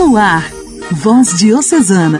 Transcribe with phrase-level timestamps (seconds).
[0.00, 0.50] No ar,
[0.92, 2.18] Voz Diocesana,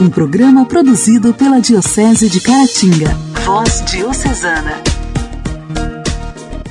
[0.00, 3.10] um programa produzido pela Diocese de Caratinga.
[3.44, 4.82] Voz Diocesana.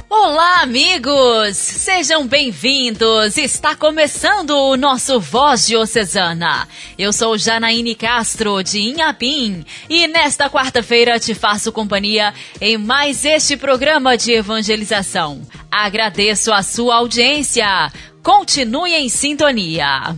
[0.09, 1.55] Olá, amigos!
[1.55, 3.37] Sejam bem-vindos!
[3.37, 6.67] Está começando o nosso Voz Diocesana.
[6.97, 13.55] Eu sou Janaíne Castro, de Inhapim, e nesta quarta-feira te faço companhia em mais este
[13.55, 15.43] programa de evangelização.
[15.71, 17.91] Agradeço a sua audiência.
[18.23, 20.17] Continue em sintonia.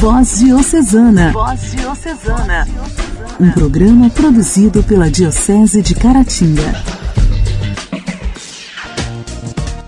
[0.00, 1.32] Voz Diocesana.
[1.32, 2.68] Voz Diocesana.
[3.40, 6.84] Um programa produzido pela Diocese de Caratinga.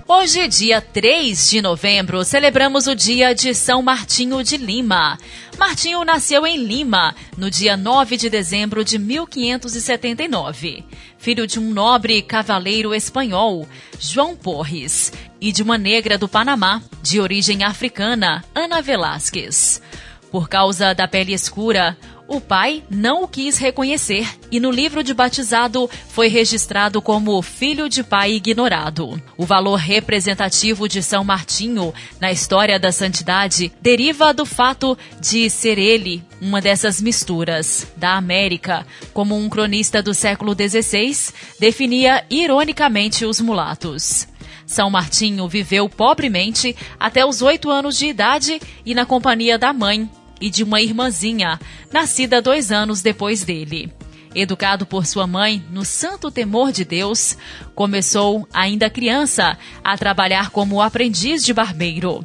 [0.06, 5.18] Hoje, dia 3 de novembro, celebramos o dia de São Martinho de Lima.
[5.58, 10.84] Martinho nasceu em Lima no dia 9 de dezembro de 1579.
[11.18, 13.68] Filho de um nobre cavaleiro espanhol,
[14.00, 19.82] João Porres, e de uma negra do Panamá, de origem africana, Ana Velásquez.
[20.30, 21.96] Por causa da pele escura,
[22.28, 27.88] o pai não o quis reconhecer e no livro de batizado foi registrado como filho
[27.88, 29.20] de pai ignorado.
[29.38, 35.78] O valor representativo de São Martinho na história da santidade deriva do fato de ser
[35.78, 43.40] ele uma dessas misturas da América, como um cronista do século XVI definia ironicamente os
[43.40, 44.28] mulatos.
[44.66, 50.08] São Martinho viveu pobremente até os oito anos de idade e na companhia da mãe,
[50.41, 51.61] e de uma irmãzinha,
[51.92, 53.92] nascida dois anos depois dele.
[54.34, 57.36] Educado por sua mãe no santo temor de Deus,
[57.75, 62.25] começou, ainda criança, a trabalhar como aprendiz de barbeiro.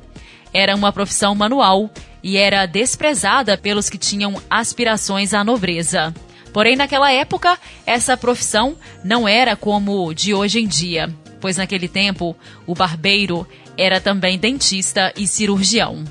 [0.53, 1.89] Era uma profissão manual
[2.21, 6.13] e era desprezada pelos que tinham aspirações à nobreza.
[6.53, 12.35] Porém, naquela época, essa profissão não era como de hoje em dia, pois naquele tempo
[12.67, 16.03] o barbeiro era também dentista e cirurgião.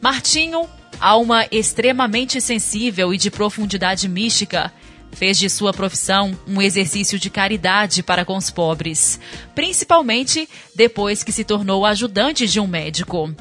[0.00, 0.66] Martinho
[1.00, 4.72] alma extremamente sensível e de profundidade mística,
[5.12, 9.18] fez de sua profissão um exercício de caridade para com os pobres,
[9.54, 13.34] principalmente depois que se tornou ajudante de um médico.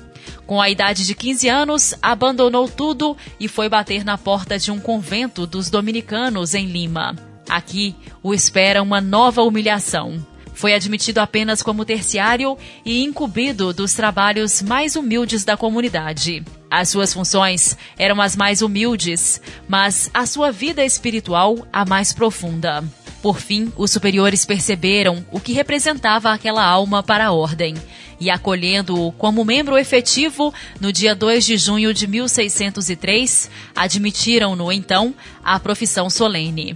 [0.45, 4.79] Com a idade de 15 anos, abandonou tudo e foi bater na porta de um
[4.79, 7.15] convento dos dominicanos em Lima.
[7.47, 10.23] Aqui o espera uma nova humilhação.
[10.59, 16.43] Foi admitido apenas como terciário e incumbido dos trabalhos mais humildes da comunidade.
[16.69, 22.83] As suas funções eram as mais humildes, mas a sua vida espiritual a mais profunda.
[23.21, 27.73] Por fim, os superiores perceberam o que representava aquela alma para a ordem
[28.19, 35.57] e, acolhendo-o como membro efetivo, no dia 2 de junho de 1603, admitiram-no então à
[35.57, 36.75] profissão solene.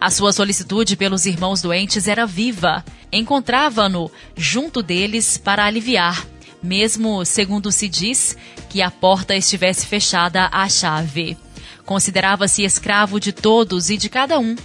[0.00, 2.84] A sua solicitude pelos irmãos doentes era viva.
[3.12, 6.26] Encontrava-no junto deles para aliviar,
[6.62, 8.36] mesmo, segundo se diz,
[8.68, 11.36] que a porta estivesse fechada à chave.
[11.84, 14.56] Considerava-se escravo de todos e de cada um,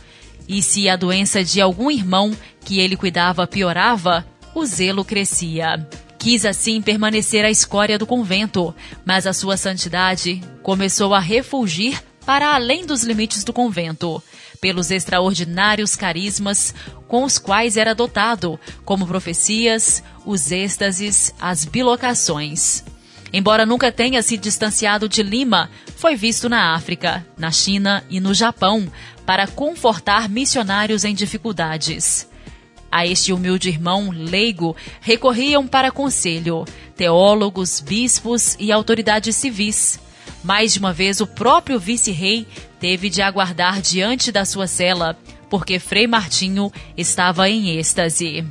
[0.47, 2.35] e se a doença de algum irmão
[2.65, 4.25] que ele cuidava piorava,
[4.55, 5.87] o zelo crescia.
[6.17, 8.73] Quis assim permanecer à escória do convento,
[9.05, 14.21] mas a sua santidade começou a refulgir para além dos limites do convento,
[14.61, 16.75] pelos extraordinários carismas
[17.07, 22.83] com os quais era dotado, como profecias, os êxtases, as bilocações.
[23.33, 28.31] Embora nunca tenha se distanciado de Lima, foi visto na África, na China e no
[28.31, 28.87] Japão
[29.25, 32.29] para confortar missionários em dificuldades.
[32.91, 36.63] A este humilde irmão leigo recorriam para conselho
[36.95, 39.99] teólogos, bispos e autoridades civis.
[40.43, 42.47] Mais de uma vez, o próprio vice-rei
[42.79, 45.17] teve de aguardar diante da sua cela,
[45.49, 48.45] porque Frei Martinho estava em êxtase.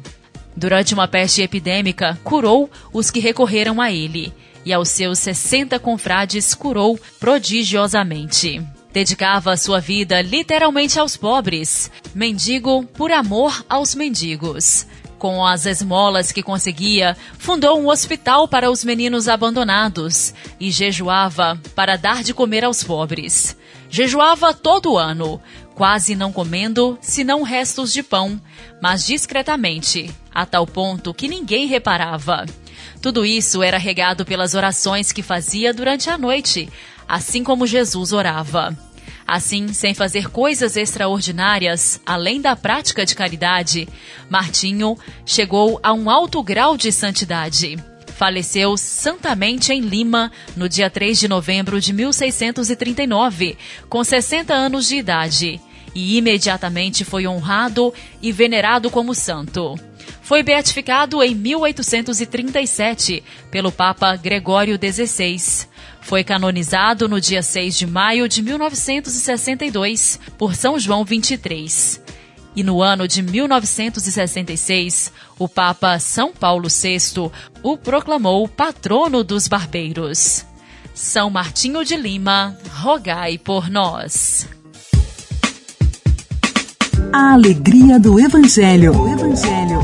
[0.57, 4.33] Durante uma peste epidêmica, curou os que recorreram a ele
[4.65, 8.61] e aos seus 60 confrades curou prodigiosamente.
[8.93, 14.87] Dedicava sua vida literalmente aos pobres, mendigo por amor aos mendigos.
[15.19, 21.97] Com as esmolas que conseguia, fundou um hospital para os meninos abandonados e jejuava para
[21.97, 23.57] dar de comer aos pobres.
[23.91, 25.41] Jejuava todo ano,
[25.75, 28.41] quase não comendo senão restos de pão,
[28.81, 32.47] mas discretamente, a tal ponto que ninguém reparava.
[33.03, 36.69] Tudo isso era regado pelas orações que fazia durante a noite,
[37.09, 38.77] assim como Jesus orava.
[39.29, 43.87] Assim, sem fazer coisas extraordinárias, além da prática de caridade,
[44.31, 44.97] Martinho
[45.27, 47.77] chegou a um alto grau de santidade.
[48.17, 54.97] Faleceu santamente em Lima no dia 3 de novembro de 1639, com 60 anos de
[54.97, 55.61] idade,
[55.95, 57.93] e imediatamente foi honrado
[58.23, 59.79] e venerado como santo.
[60.29, 65.67] Foi beatificado em 1837 pelo Papa Gregório XVI.
[66.03, 72.03] Foi canonizado no dia 6 de maio de 1962 por São João XXIII.
[72.55, 77.31] E no ano de 1966, o Papa São Paulo VI
[77.63, 80.45] o proclamou patrono dos barbeiros.
[80.93, 84.47] São Martinho de Lima, rogai por nós.
[87.13, 88.93] A alegria do Evangelho.
[88.93, 89.81] Evangelho.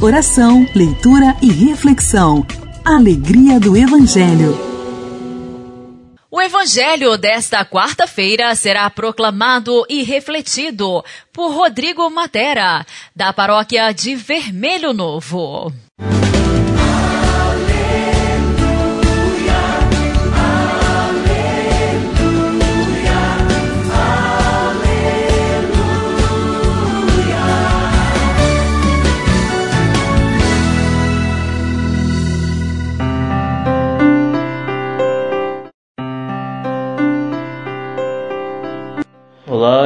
[0.00, 2.46] Oração, leitura e reflexão.
[2.84, 4.56] Alegria do Evangelho.
[6.30, 12.84] O evangelho desta quarta-feira será proclamado e refletido por Rodrigo Matera,
[13.14, 15.72] da paróquia de Vermelho Novo.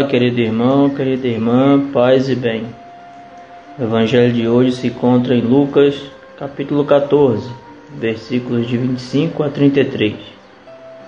[0.08, 2.64] Querido irmão, querida irmã, paz e bem.
[3.78, 6.00] O evangelho de hoje se encontra em Lucas,
[6.38, 7.46] capítulo 14,
[7.94, 10.14] versículos de 25 a 33,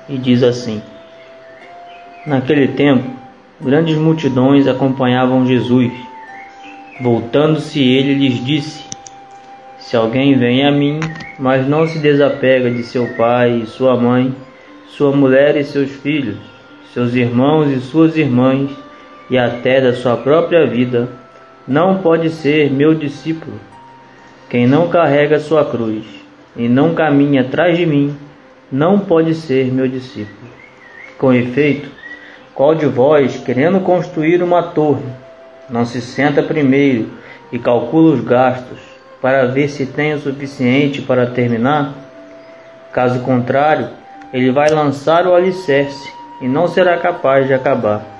[0.07, 0.83] e diz assim:
[2.27, 3.11] Naquele tempo,
[3.59, 5.91] grandes multidões acompanhavam Jesus.
[7.01, 8.85] Voltando-se ele lhes disse:
[9.79, 11.01] Se alguém vem a mim,
[11.39, 14.35] mas não se desapega de seu pai e sua mãe,
[14.89, 16.37] sua mulher e seus filhos,
[16.93, 18.71] seus irmãos e suas irmãs,
[19.31, 21.09] e até da sua própria vida,
[21.67, 23.59] não pode ser meu discípulo.
[24.49, 26.05] Quem não carrega sua cruz
[26.57, 28.17] e não caminha atrás de mim,
[28.71, 30.51] não pode ser meu discípulo.
[31.17, 31.89] Com efeito,
[32.55, 35.05] qual de vós, querendo construir uma torre,
[35.69, 37.09] não se senta primeiro
[37.53, 38.79] e calcula os gastos
[39.23, 41.95] para ver se tem o suficiente para terminar?
[42.93, 43.91] Caso contrário,
[44.33, 48.20] ele vai lançar o alicerce e não será capaz de acabar.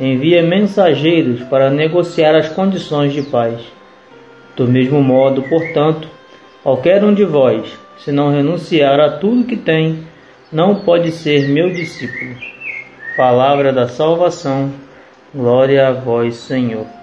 [0.00, 3.60] envia mensageiros para negociar as condições de paz.
[4.56, 6.08] Do mesmo modo, portanto,
[6.62, 10.04] qualquer um de vós, se não renunciar a tudo que tem,
[10.50, 12.34] não pode ser meu discípulo.
[13.16, 14.72] Palavra da salvação,
[15.34, 16.99] glória a vós, Senhor.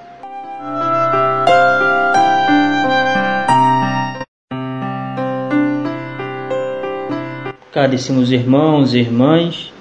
[7.78, 9.72] Caríssimos irmãos e irmãs,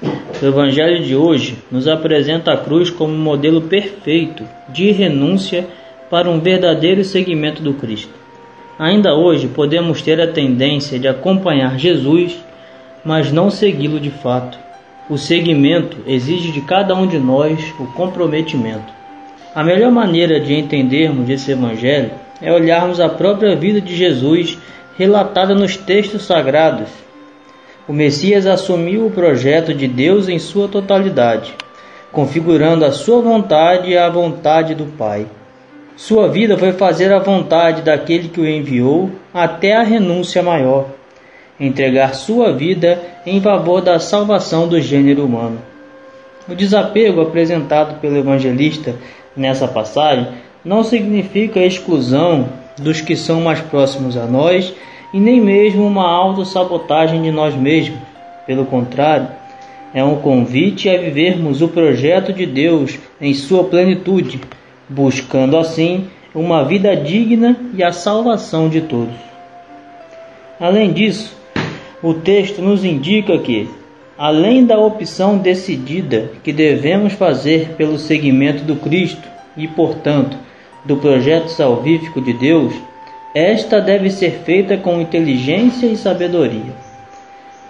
[0.43, 5.67] o Evangelho de hoje nos apresenta a cruz como um modelo perfeito de renúncia
[6.11, 8.13] para um verdadeiro seguimento do Cristo.
[8.79, 12.37] Ainda hoje podemos ter a tendência de acompanhar Jesus,
[13.03, 14.59] mas não segui-lo de fato.
[15.09, 18.93] O seguimento exige de cada um de nós o comprometimento.
[19.55, 22.11] A melhor maneira de entendermos esse Evangelho
[22.43, 24.59] é olharmos a própria vida de Jesus
[24.99, 27.06] relatada nos textos sagrados
[27.89, 31.55] o Messias assumiu o projeto de Deus em sua totalidade,
[32.11, 35.27] configurando a sua vontade e a vontade do Pai.
[35.97, 40.87] Sua vida foi fazer a vontade daquele que o enviou até a renúncia maior,
[41.59, 45.59] entregar sua vida em favor da salvação do gênero humano.
[46.49, 48.95] O desapego apresentado pelo evangelista
[49.37, 50.29] nessa passagem
[50.65, 54.75] não significa a exclusão dos que são mais próximos a nós
[55.17, 57.99] e nem mesmo uma autossabotagem de nós mesmos.
[58.47, 59.29] Pelo contrário,
[59.95, 64.39] é um convite a vivermos o projeto de Deus em sua plenitude,
[64.87, 66.05] buscando assim
[66.35, 69.15] uma vida digna e a salvação de todos.
[70.61, 71.35] Além disso,
[72.03, 73.71] o texto nos indica que,
[74.19, 80.37] além da opção decidida que devemos fazer pelo seguimento do Cristo e, portanto,
[80.85, 82.75] do projeto salvífico de Deus,
[83.37, 86.73] esta deve ser feita com inteligência e sabedoria.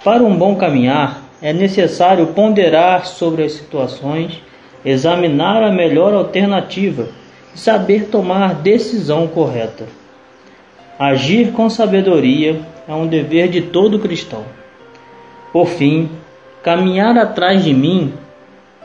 [0.04, 4.40] Para um bom caminhar, é necessário ponderar sobre as situações,
[4.84, 7.08] examinar a melhor alternativa
[7.52, 9.86] e saber tomar decisão correta.
[10.96, 14.44] Agir com sabedoria é um dever de todo cristão.
[15.52, 16.08] Por fim,
[16.62, 18.12] caminhar atrás de mim,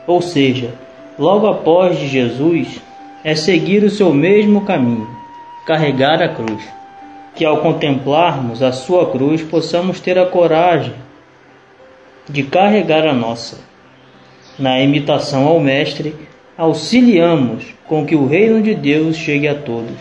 [0.04, 0.70] ou seja,
[1.16, 2.82] logo após de Jesus,
[3.22, 5.21] é seguir o seu mesmo caminho
[5.66, 6.62] carregar a cruz.
[7.34, 10.94] que ao contemplarmos a sua cruz possamos ter a coragem
[12.28, 13.58] de carregar a nossa.
[14.58, 16.14] Na imitação ao Mestre,
[16.56, 19.96] auxiliamos com que o reino de Deus chegue a todos.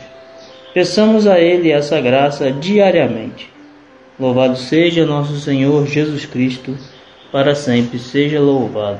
[0.73, 3.49] Peçamos a Ele essa graça diariamente.
[4.19, 6.77] Louvado seja nosso Senhor Jesus Cristo,
[7.31, 8.99] para sempre seja louvado.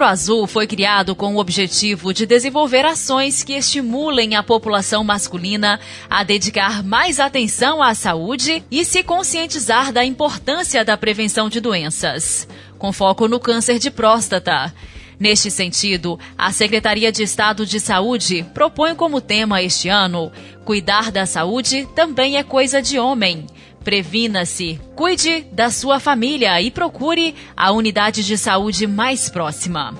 [0.00, 5.78] Novembro Azul foi criado com o objetivo de desenvolver ações que estimulem a população masculina
[6.08, 12.48] a dedicar mais atenção à saúde e se conscientizar da importância da prevenção de doenças,
[12.78, 14.72] com foco no câncer de próstata.
[15.18, 20.32] Neste sentido, a Secretaria de Estado de Saúde propõe como tema este ano:
[20.64, 23.46] Cuidar da saúde também é coisa de homem.
[23.82, 29.94] Previna-se, cuide da sua família e procure a unidade de saúde mais próxima.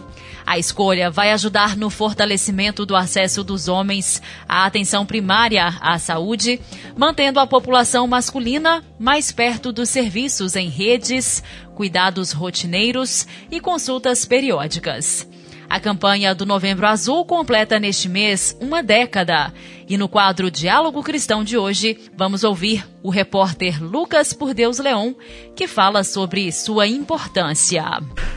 [0.45, 6.61] A escolha vai ajudar no fortalecimento do acesso dos homens à atenção primária à saúde,
[6.97, 11.43] mantendo a população masculina mais perto dos serviços em redes,
[11.75, 15.27] cuidados rotineiros e consultas periódicas.
[15.71, 19.53] A campanha do Novembro Azul completa neste mês uma década.
[19.89, 25.15] E no quadro Diálogo Cristão de hoje, vamos ouvir o repórter Lucas Por Deus Leão,
[25.55, 27.85] que fala sobre sua importância.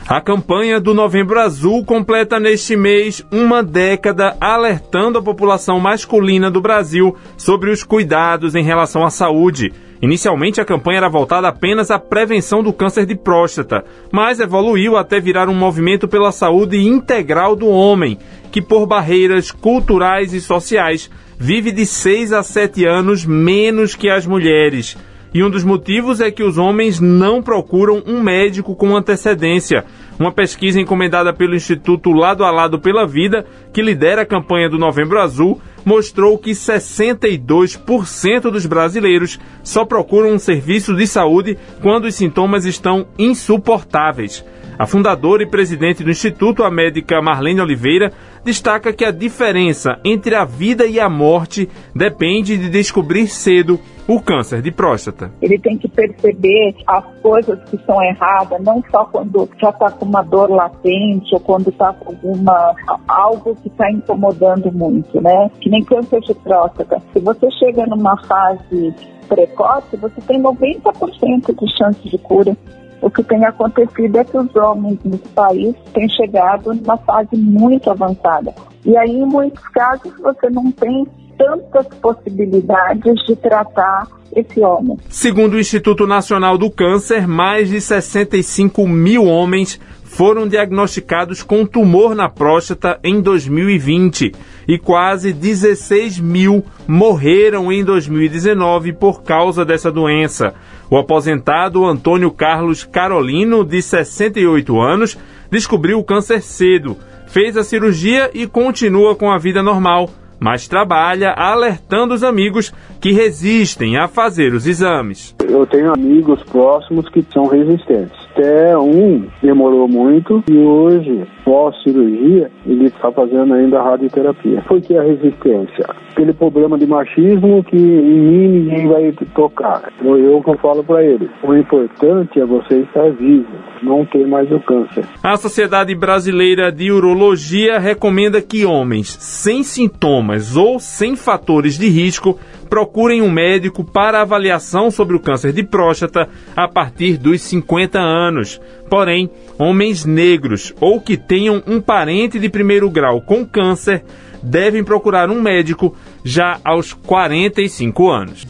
[0.06, 6.60] A campanha do Novembro Azul completa neste mês uma década, alertando a população masculina do
[6.60, 9.72] Brasil sobre os cuidados em relação à saúde.
[10.04, 13.82] Inicialmente, a campanha era voltada apenas à prevenção do câncer de próstata,
[14.12, 18.18] mas evoluiu até virar um movimento pela saúde integral do homem,
[18.52, 24.26] que por barreiras culturais e sociais vive de 6 a 7 anos menos que as
[24.26, 24.94] mulheres.
[25.32, 29.86] E um dos motivos é que os homens não procuram um médico com antecedência.
[30.20, 34.78] Uma pesquisa encomendada pelo Instituto Lado a Lado pela Vida, que lidera a campanha do
[34.78, 42.14] Novembro Azul, mostrou que 62% dos brasileiros só procuram um serviço de saúde quando os
[42.14, 44.44] sintomas estão insuportáveis.
[44.76, 48.12] A fundadora e presidente do Instituto, a médica Marlene Oliveira,
[48.44, 54.20] destaca que a diferença entre a vida e a morte depende de descobrir cedo o
[54.20, 55.30] câncer de próstata.
[55.40, 60.04] Ele tem que perceber as coisas que são erradas, não só quando já está com
[60.04, 62.74] uma dor latente ou quando está com alguma
[63.08, 65.50] algo que está incomodando muito, né?
[65.60, 67.02] Que nem câncer de próstata.
[67.12, 68.94] Se você chega numa fase
[69.28, 72.56] precoce, você tem 90% de chance de cura.
[73.00, 77.90] O que tem acontecido é que os homens nesse país têm chegado numa fase muito
[77.90, 78.54] avançada.
[78.84, 81.06] E aí, em muitos casos, você não tem
[81.36, 84.98] tantas possibilidades de tratar esse homem.
[85.08, 89.80] Segundo o Instituto Nacional do Câncer, mais de 65 mil homens
[90.14, 94.32] foram diagnosticados com tumor na próstata em 2020
[94.68, 100.54] e quase 16 mil morreram em 2019 por causa dessa doença.
[100.88, 105.18] O aposentado Antônio Carlos Carolino, de 68 anos,
[105.50, 111.32] descobriu o câncer cedo, fez a cirurgia e continua com a vida normal mas trabalha
[111.32, 115.34] alertando os amigos que resistem a fazer os exames.
[115.42, 118.23] Eu tenho amigos próximos que são resistentes.
[118.34, 124.60] Até um demorou muito e hoje, pós-cirurgia, ele está fazendo ainda radioterapia.
[124.66, 125.86] Por que a resistência?
[126.10, 129.92] Aquele problema de machismo que em mim ninguém vai tocar.
[130.02, 131.30] Eu, eu que eu falo para ele.
[131.44, 133.46] O importante é você estar vivo,
[133.84, 135.04] não ter mais o câncer.
[135.22, 142.36] A Sociedade Brasileira de Urologia recomenda que homens sem sintomas ou sem fatores de risco
[142.64, 148.60] procurem um médico para avaliação sobre o câncer de próstata a partir dos 50 anos.
[148.88, 154.04] Porém, homens negros ou que tenham um parente de primeiro grau com câncer
[154.42, 158.46] devem procurar um médico já aos 45 anos.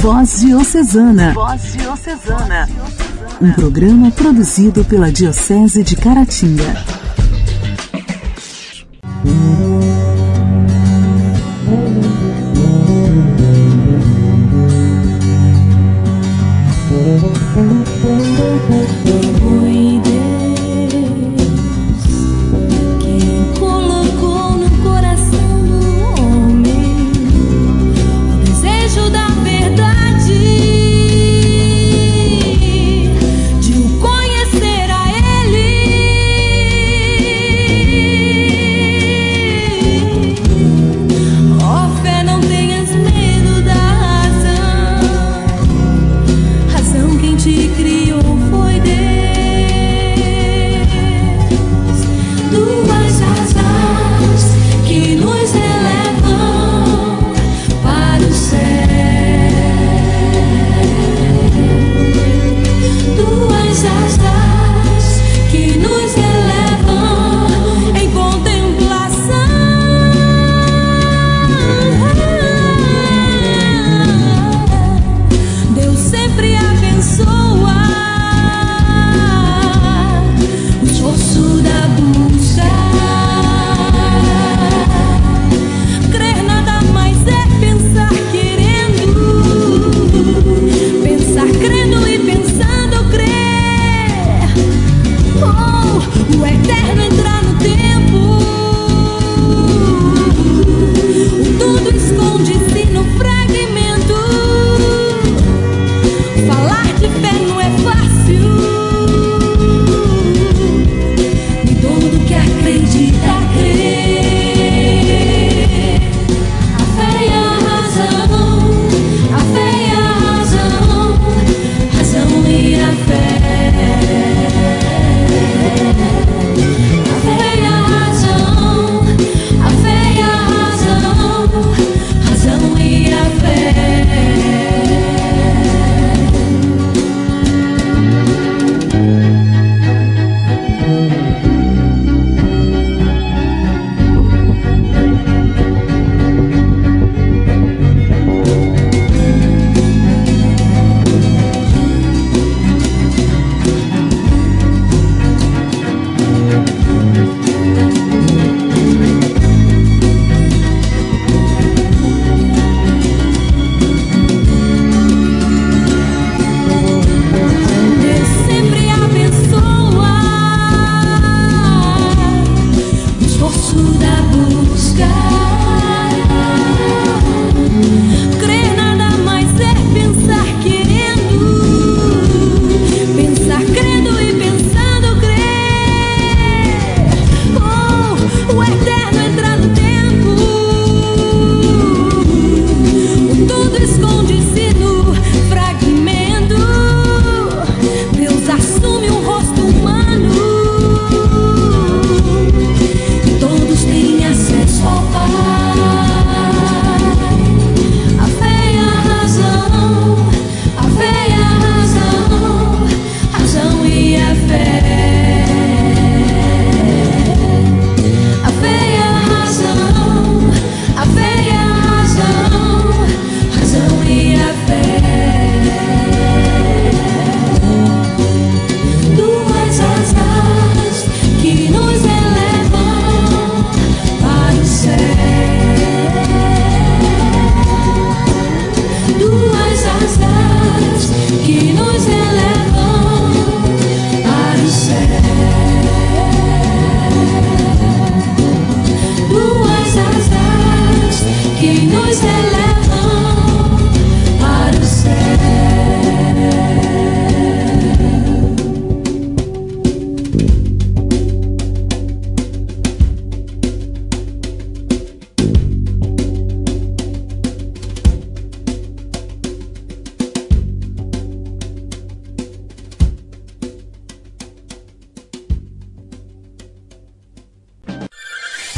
[0.00, 1.32] Voz Diocesana.
[1.32, 2.68] Voz Diocesana.
[3.40, 6.97] Um programa produzido pela Diocese de Caratinga.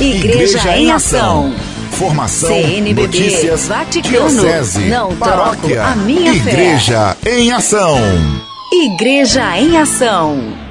[0.01, 1.55] Igreja, Igreja em Ação.
[1.91, 7.39] Formação, CNBB, notícias, Vaticano, diocese, não paróquia, a minha Igreja fé.
[7.39, 7.99] em Ação.
[8.73, 10.71] Igreja em Ação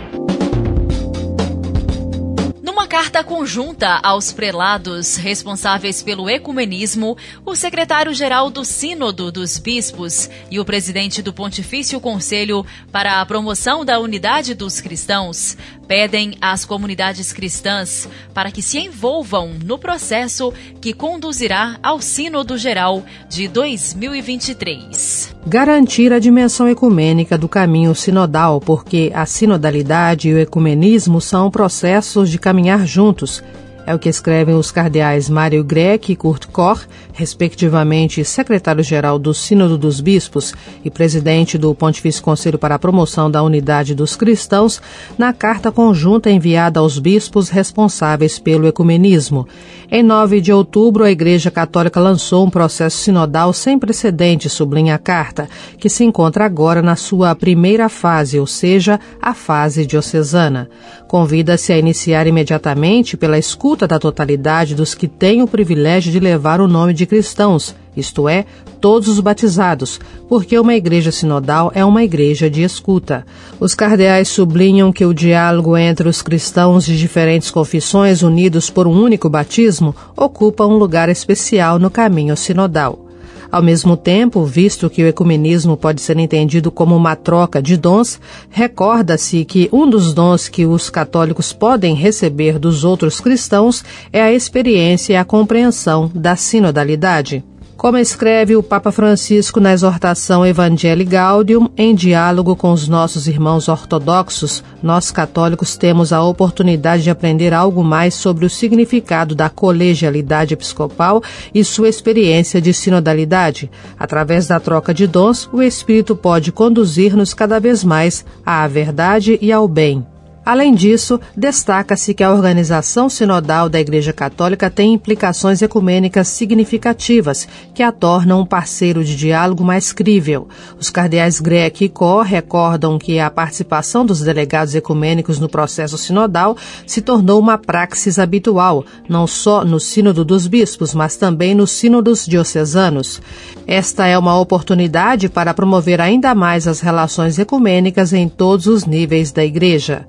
[2.89, 7.15] carta conjunta aos prelados responsáveis pelo ecumenismo,
[7.45, 13.85] o secretário-geral do Sínodo dos Bispos e o presidente do Pontifício Conselho para a Promoção
[13.85, 15.55] da Unidade dos Cristãos
[15.89, 23.03] pedem às comunidades cristãs para que se envolvam no processo que conduzirá ao Sínodo Geral
[23.27, 25.35] de 2023.
[25.47, 32.29] Garantir a dimensão ecumênica do caminho sinodal, porque a sinodalidade e o ecumenismo são processos
[32.29, 33.43] de caminhar juntos
[33.89, 36.85] é o que escrevem os cardeais Mário Greck e Kurt Koch,
[37.19, 40.53] respectivamente secretário-geral do Sínodo dos Bispos
[40.85, 44.81] e presidente do Pontifício Conselho para a Promoção da Unidade dos Cristãos,
[45.17, 49.45] na carta conjunta enviada aos bispos responsáveis pelo ecumenismo.
[49.91, 54.99] Em 9 de outubro, a Igreja Católica lançou um processo sinodal sem precedentes, sublinha a
[54.99, 60.69] carta, que se encontra agora na sua primeira fase, ou seja, a fase diocesana.
[61.07, 66.61] Convida-se a iniciar imediatamente pela escuta da totalidade dos que têm o privilégio de levar
[66.61, 68.45] o nome de cristãos, isto é,
[68.79, 73.25] todos os batizados, porque uma igreja sinodal é uma igreja de escuta.
[73.59, 79.01] Os cardeais sublinham que o diálogo entre os cristãos de diferentes confissões unidos por um
[79.01, 83.08] único batismo ocupa um lugar especial no caminho sinodal.
[83.51, 88.19] Ao mesmo tempo, visto que o ecumenismo pode ser entendido como uma troca de dons,
[88.49, 93.83] recorda-se que um dos dons que os católicos podem receber dos outros cristãos
[94.13, 97.43] é a experiência e a compreensão da sinodalidade
[97.79, 103.69] como escreve o Papa Francisco na exortação Evangelii Gaudium, em diálogo com os nossos irmãos
[103.69, 110.55] ortodoxos, nós católicos temos a oportunidade de aprender algo mais sobre o significado da colegialidade
[110.55, 111.23] episcopal
[111.55, 113.71] e sua experiência de sinodalidade.
[113.97, 119.53] Através da troca de dons, o Espírito pode conduzir-nos cada vez mais à verdade e
[119.53, 120.05] ao bem.
[120.49, 127.83] Além disso, destaca-se que a organização sinodal da Igreja Católica tem implicações ecumênicas significativas que
[127.83, 130.47] a tornam um parceiro de diálogo mais crível.
[130.79, 136.57] Os cardeais Grec e Cor recordam que a participação dos delegados ecumênicos no processo sinodal
[136.83, 142.25] se tornou uma praxis habitual, não só no Sínodo dos Bispos, mas também nos sínodos
[142.25, 143.21] diocesanos.
[143.67, 149.31] Esta é uma oportunidade para promover ainda mais as relações ecumênicas em todos os níveis
[149.31, 150.07] da Igreja.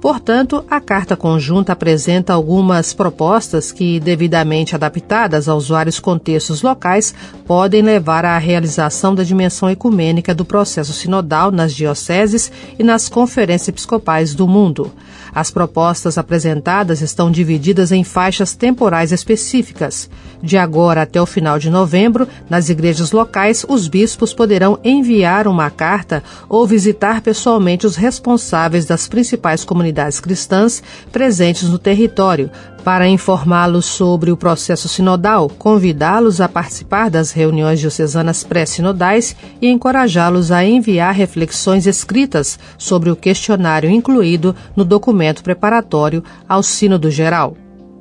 [0.00, 7.12] Portanto, a carta conjunta apresenta algumas propostas que, devidamente adaptadas aos vários contextos locais,
[7.44, 13.68] podem levar à realização da dimensão ecumênica do processo sinodal nas dioceses e nas conferências
[13.68, 14.92] episcopais do mundo.
[15.34, 20.08] As propostas apresentadas estão divididas em faixas temporais específicas.
[20.40, 25.70] De agora até o final de novembro, nas igrejas locais, os bispos poderão enviar uma
[25.70, 29.87] carta ou visitar pessoalmente os responsáveis das principais comunidades
[30.20, 32.50] cristãs presentes no território,
[32.84, 40.50] para informá-los sobre o processo sinodal, convidá-los a participar das reuniões diocesanas pré-sinodais e encorajá-los
[40.50, 47.56] a enviar reflexões escritas sobre o questionário incluído no documento preparatório ao Sínodo Geral.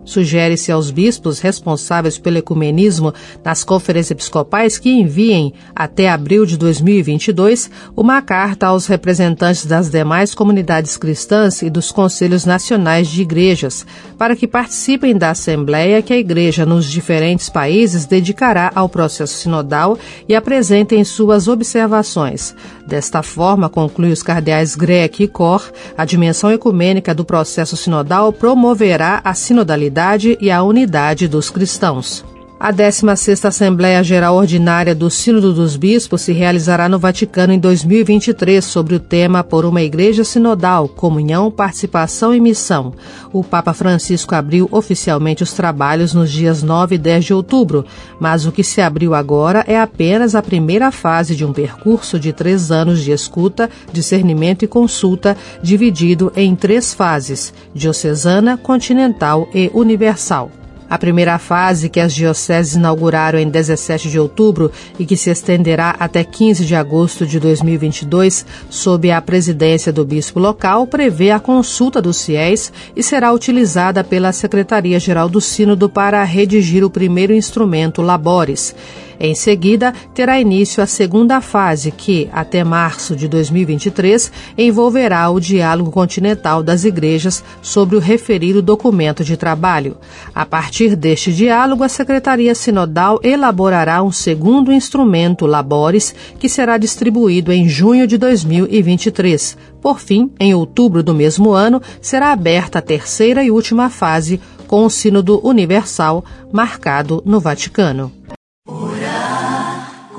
[0.07, 7.69] Sugere-se aos bispos responsáveis pelo ecumenismo nas conferências episcopais que enviem, até abril de 2022,
[7.93, 13.85] uma carta aos representantes das demais comunidades cristãs e dos conselhos nacionais de igrejas,
[14.17, 19.99] para que participem da assembleia que a igreja nos diferentes países dedicará ao processo sinodal
[20.27, 22.55] e apresentem suas observações.
[22.87, 29.19] Desta forma, conclui os cardeais Grec e Cor, a dimensão ecumênica do processo sinodal promoverá
[29.21, 29.96] a sinodalidade
[30.39, 32.23] e a unidade dos cristãos.
[32.59, 38.65] A 16ª Assembleia Geral Ordinária do Sínodo dos Bispos se realizará no Vaticano em 2023
[38.65, 42.93] sobre o tema Por uma Igreja Sinodal, Comunhão, Participação e Missão.
[43.31, 47.85] O Papa Francisco abriu oficialmente os trabalhos nos dias 9 e 10 de outubro,
[48.19, 52.33] mas o que se abriu agora é apenas a primeira fase de um percurso de
[52.33, 60.49] três anos de escuta, discernimento e consulta, dividido em três fases: diocesana, continental e universal.
[60.89, 65.95] A primeira fase, que as dioceses inauguraram em 17 de outubro e que se estenderá
[65.99, 72.01] até 15 de agosto de 2022, sob a presidência do bispo local, prevê a consulta
[72.01, 78.73] dos fiéis e será utilizada pela Secretaria-Geral do Sínodo para redigir o primeiro instrumento Labores.
[79.19, 85.91] Em seguida, terá início a segunda fase, que, até março de 2023, envolverá o diálogo
[85.91, 89.97] continental das igrejas sobre o referido documento de trabalho.
[90.35, 97.51] A partir deste diálogo, a Secretaria Sinodal elaborará um segundo instrumento, Labores, que será distribuído
[97.51, 99.57] em junho de 2023.
[99.81, 104.85] Por fim, em outubro do mesmo ano, será aberta a terceira e última fase, com
[104.85, 108.11] o Sínodo Universal marcado no Vaticano.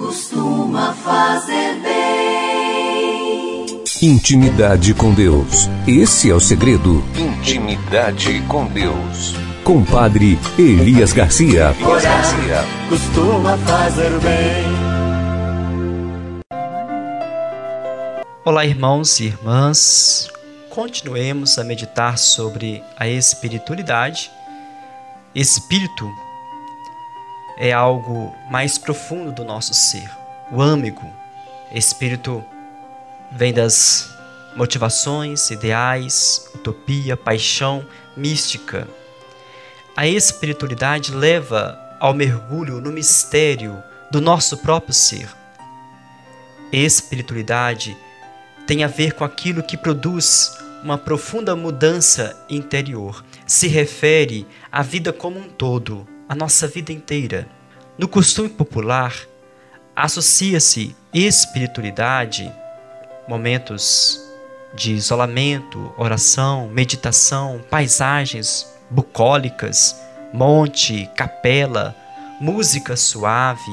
[0.08, 3.66] Costuma fazer bem.
[4.00, 5.68] Intimidade com Deus.
[5.86, 7.04] Esse é o segredo.
[7.14, 9.34] Intimidade com Deus.
[9.62, 11.76] Compadre Elias Garcia.
[11.78, 12.64] Elias Garcia.
[12.88, 14.64] Costuma fazer bem.
[18.46, 20.30] Olá, irmãos e irmãs.
[20.70, 24.30] Continuemos a meditar sobre a espiritualidade.
[25.34, 26.10] Espírito
[27.58, 30.08] é algo mais profundo do nosso ser,
[30.50, 31.12] o âmago.
[31.74, 32.44] Espírito
[33.32, 34.16] vem das
[34.56, 37.84] motivações, ideais, utopia, paixão,
[38.16, 38.86] mística.
[39.96, 45.28] A espiritualidade leva ao mergulho no mistério do nosso próprio ser.
[46.72, 47.96] Espiritualidade
[48.66, 53.24] tem a ver com aquilo que produz uma profunda mudança interior.
[53.46, 57.48] Se refere à vida como um todo, à nossa vida inteira.
[57.96, 59.14] No costume popular,
[59.94, 62.52] associa-se espiritualidade,
[63.26, 64.20] momentos
[64.74, 69.96] de isolamento, oração, meditação, paisagens bucólicas,
[70.32, 71.96] monte, capela,
[72.40, 73.72] música suave.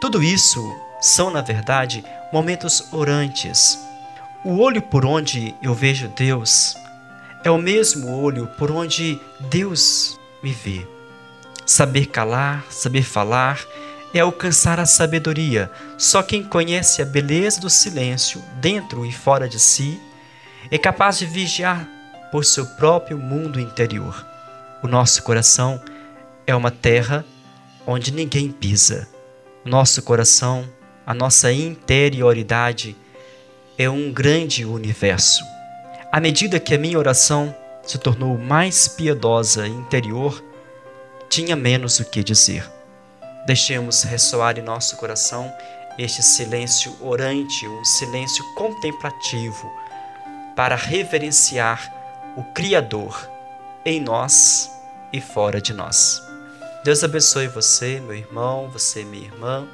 [0.00, 0.62] Tudo isso
[1.00, 3.78] são, na verdade, momentos orantes,
[4.44, 6.74] o olho por onde eu vejo Deus
[7.44, 10.86] é o mesmo olho por onde Deus me vê.
[11.70, 13.64] Saber calar, saber falar,
[14.12, 15.70] é alcançar a sabedoria.
[15.96, 20.00] Só quem conhece a beleza do silêncio, dentro e fora de si,
[20.68, 21.88] é capaz de vigiar
[22.32, 24.26] por seu próprio mundo interior.
[24.82, 25.80] O nosso coração
[26.44, 27.24] é uma terra
[27.86, 29.08] onde ninguém pisa.
[29.64, 30.68] Nosso coração,
[31.06, 32.96] a nossa interioridade,
[33.78, 35.44] é um grande universo.
[36.10, 37.54] À medida que a minha oração
[37.84, 40.49] se tornou mais piedosa e interior,
[41.30, 42.68] tinha menos o que dizer.
[43.46, 45.50] Deixemos ressoar em nosso coração
[45.96, 49.70] este silêncio orante, um silêncio contemplativo,
[50.56, 51.94] para reverenciar
[52.36, 53.30] o Criador
[53.84, 54.70] em nós
[55.12, 56.20] e fora de nós.
[56.84, 59.66] Deus abençoe você, meu irmão, você, minha irmã,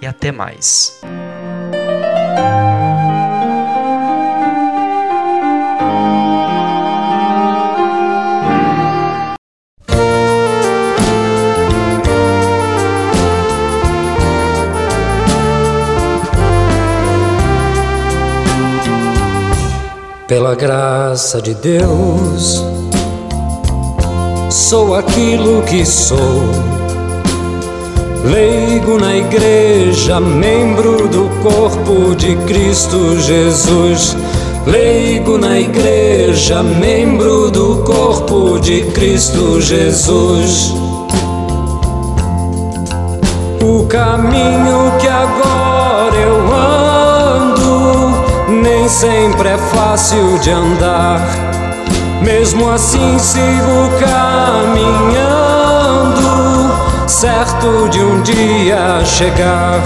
[0.00, 1.00] e até mais.
[20.28, 22.60] Pela graça de Deus,
[24.50, 26.42] sou aquilo que sou.
[28.24, 34.16] Leigo na igreja, membro do corpo de Cristo Jesus.
[34.66, 40.74] Leigo na igreja, membro do corpo de Cristo Jesus.
[43.62, 45.35] O caminho que agora
[48.96, 51.20] sempre é fácil de andar.
[52.22, 54.72] Mesmo assim sigo caminhando,
[57.06, 59.82] certo de um dia chegar.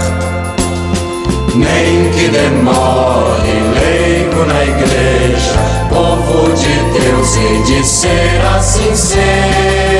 [1.53, 9.91] Nem que demore, leigo na igreja, povo de Deus e de ser assim seja.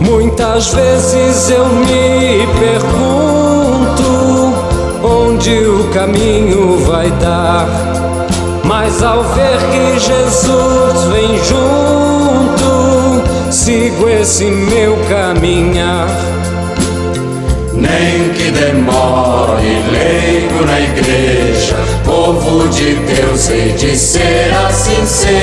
[0.00, 4.04] Muitas vezes eu me pergunto
[5.02, 7.66] onde o caminho vai dar.
[8.64, 16.08] Mas ao ver que Jesus vem junto, sigo esse meu caminhar.
[17.74, 25.34] Nem que demore, leigo na igreja, povo de Deus, e de ser assim seja.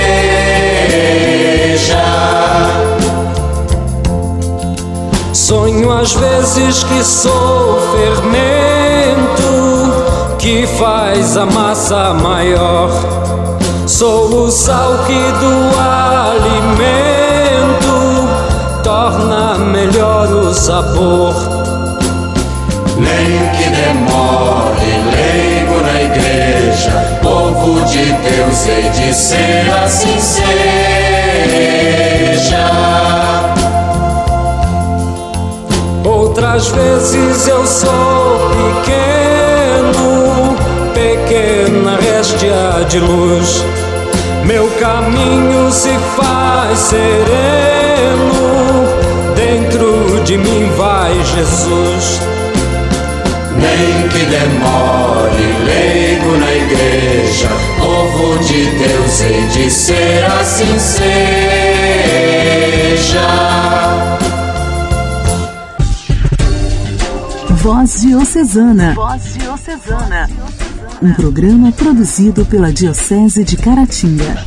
[5.52, 9.52] Sonho às vezes que sou fermento
[10.40, 12.90] que faz a massa maior.
[13.86, 16.80] Sou o sal que do alimento
[18.82, 21.36] torna melhor o sabor.
[22.96, 30.62] Nem que demore, leigo na igreja, povo de Deus, e de ser assim seja.
[36.52, 38.52] Muitas vezes eu sou
[38.84, 40.54] pequeno,
[40.94, 43.64] pequena réstia de luz.
[44.44, 48.34] Meu caminho se faz sereno,
[49.34, 52.20] dentro de mim vai Jesus.
[53.56, 57.48] Nem que demore, leigo na igreja,
[57.80, 61.12] povo de Deus, hei de ser assim seja.
[67.62, 68.95] Voz Diocesana.
[68.95, 70.28] Voz Diocesana.
[71.00, 74.43] Um programa produzido pela Diocese de Caratinga.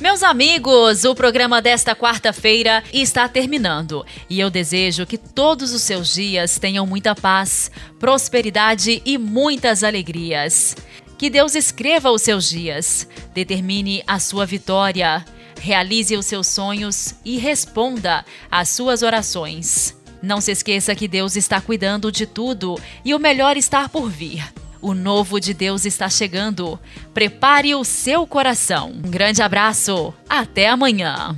[0.00, 6.12] Meus amigos, o programa desta quarta-feira está terminando e eu desejo que todos os seus
[6.12, 10.74] dias tenham muita paz, prosperidade e muitas alegrias.
[11.16, 15.24] Que Deus escreva os seus dias, determine a sua vitória
[15.60, 19.96] realize os seus sonhos e responda às suas orações.
[20.22, 24.42] Não se esqueça que Deus está cuidando de tudo e o melhor está por vir.
[24.80, 26.78] O novo de Deus está chegando.
[27.12, 28.92] Prepare o seu coração.
[29.04, 30.14] Um grande abraço.
[30.28, 31.36] Até amanhã.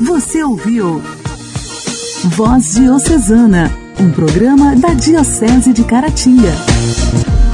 [0.00, 1.02] Você ouviu
[2.24, 6.52] Voz Diocesana, um programa da Diocese de Caratinga.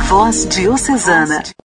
[0.08, 1.42] Voz Diocesana.